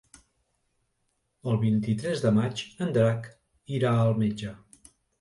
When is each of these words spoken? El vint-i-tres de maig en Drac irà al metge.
El 1.51 1.59
vint-i-tres 1.65 2.25
de 2.25 2.33
maig 2.39 2.65
en 2.87 2.97
Drac 2.99 3.31
irà 3.81 3.97
al 4.03 4.21
metge. 4.27 4.61